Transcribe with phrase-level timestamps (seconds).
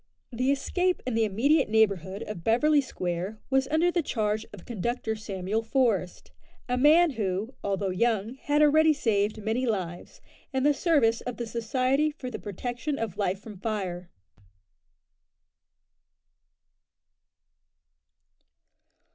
[0.31, 5.15] The escape in the immediate neighbourhood of Beverly Square was under the charge of Conductor
[5.15, 6.31] Samuel Forest,
[6.67, 10.19] a man who, although young, had already saved many lives,
[10.51, 14.09] in the service of the Society for the Protection of Life from Fire.